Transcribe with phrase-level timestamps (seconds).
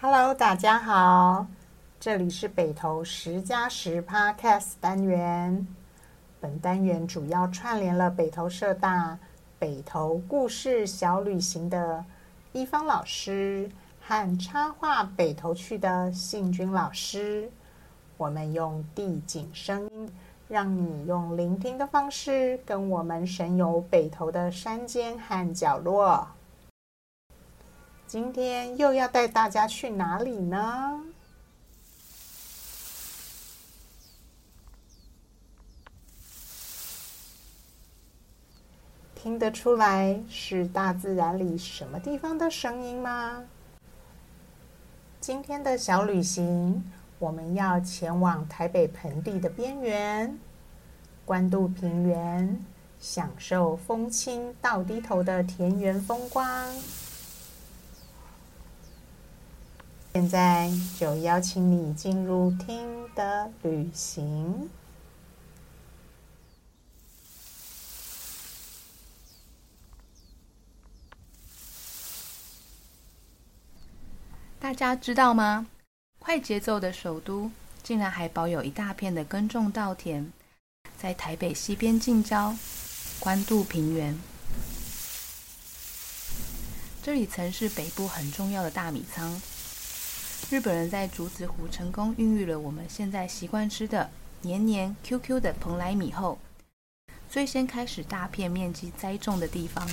[0.00, 1.44] Hello，大家好，
[1.98, 5.66] 这里是北投十加十 Podcast 单元。
[6.38, 9.18] 本单元主要串联了北投社大
[9.58, 12.04] 北投故事小旅行的
[12.52, 13.68] 一方老师
[14.00, 17.50] 和插画北投去的信君老师。
[18.16, 20.08] 我们用地景声音，
[20.46, 26.28] 让你用聆听的方式跟我们神游北投的山间和角落。
[28.08, 31.02] 今天又要带大家去哪里呢？
[39.14, 43.44] 听得出来是大自然里什么地方的声音吗？
[45.20, 50.38] 今天的小旅行，我们要前往台北盆地的边缘，
[51.26, 52.64] 关渡平原，
[52.98, 56.74] 享受风轻到低头的田园风光。
[60.20, 60.68] 现在
[60.98, 64.68] 就邀请你进入听的旅行。
[74.58, 75.68] 大家知道吗？
[76.18, 77.48] 快节奏的首都
[77.84, 80.32] 竟然还保有一大片的耕种稻田，
[81.00, 82.56] 在台北西边近郊
[83.20, 84.18] 关渡平原，
[87.04, 89.40] 这里曾是北部很重要的大米仓。
[90.50, 96.38] 日本人在竹子湖成功孕育了我们现在习惯吃的黏黏 Q Q 的蓬莱米后，
[97.28, 99.86] 最先开始大片面积栽种的地方。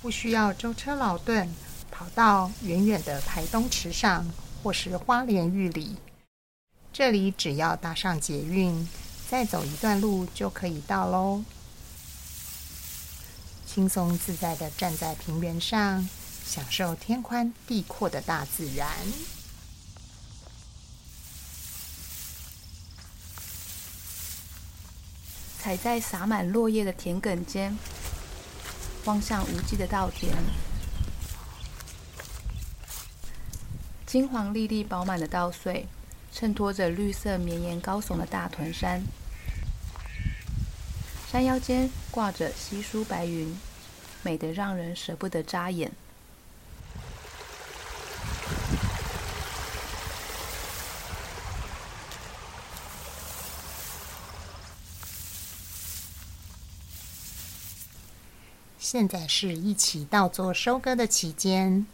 [0.00, 1.46] 不需要舟车劳顿，
[1.90, 4.24] 跑到远远的台东池上
[4.62, 5.96] 或是花莲玉里，
[6.92, 8.88] 这里只要搭上捷运，
[9.28, 11.44] 再走一段路就可以到喽。
[13.78, 16.08] 轻松自在地站在平原上，
[16.44, 18.88] 享受天宽地阔的大自然。
[25.60, 27.78] 踩在洒满落叶的田埂间，
[29.04, 30.34] 望向无际的稻田，
[34.04, 35.86] 金黄粒粒饱满的稻穗，
[36.32, 39.04] 衬托着绿色绵延高耸的大屯山。
[41.30, 43.54] 山腰间挂着稀疏白云，
[44.28, 45.90] 美得让人舍不得眨眼。
[58.78, 61.86] 现在是一起稻作收割的期间，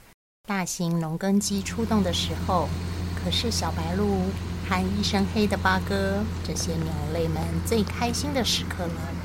[0.49, 2.69] 大型农耕机出动的时候，
[3.15, 4.29] 可是小白鹭
[4.69, 9.24] 和一身黑的八哥这些鸟类们最开心的时刻了。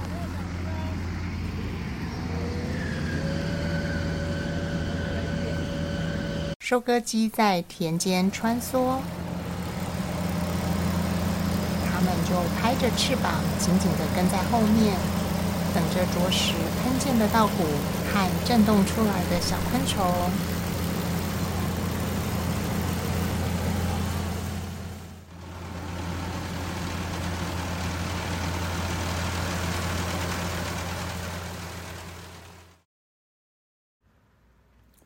[6.70, 9.00] 收割机在田间穿梭，
[11.90, 14.96] 它们就拍着翅膀，紧紧地跟在后面，
[15.74, 16.54] 等着啄食
[16.84, 17.64] 喷溅的稻谷
[18.14, 20.06] 和震动出来的小昆虫。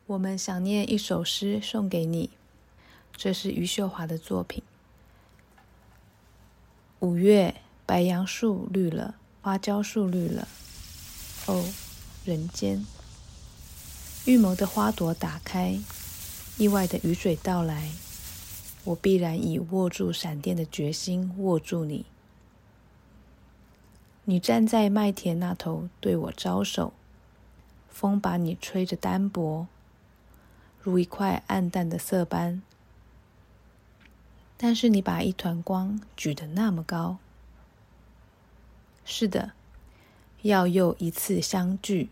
[0.06, 2.28] 我们想念一首诗送给你，
[3.16, 4.62] 这是余秀华的作品。
[7.00, 7.54] 五月，
[7.86, 10.46] 白杨树绿了，花椒树绿了。
[11.46, 11.64] 哦，
[12.26, 12.84] 人间，
[14.26, 15.78] 预谋的花朵打开，
[16.58, 17.90] 意外的雨水到来，
[18.84, 22.04] 我必然以握住闪电的决心握住你。
[24.24, 26.92] 你站在麦田那头对我招手，
[27.88, 29.66] 风把你吹着单薄。
[30.84, 32.60] 如一块暗淡的色斑，
[34.58, 37.16] 但是你把一团光举得那么高。
[39.02, 39.52] 是的，
[40.42, 42.10] 要又一次相聚。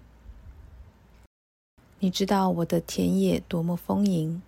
[1.99, 4.41] 你知道我的田野多么丰盈，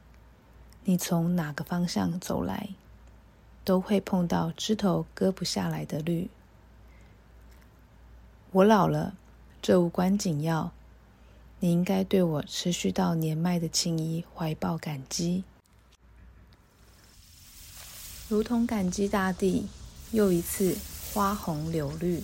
[0.85, 2.71] 你从哪个方向走来，
[3.63, 6.31] 都会碰到枝头割不下来的绿。
[8.53, 9.15] 我老了，
[9.61, 10.73] 这无关紧要。
[11.61, 15.45] 你应该对我持续到年迈的情谊怀抱感激，
[18.29, 19.69] 如同感激大地
[20.13, 20.77] 又一次
[21.13, 22.23] 花红柳绿。